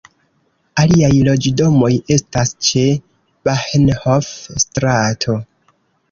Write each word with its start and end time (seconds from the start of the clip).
Aliaj 0.83 1.09
loĝdomoj 1.25 1.89
estas 2.15 2.53
ĉe 2.67 2.85
Bahnhof-strato. 3.49 5.37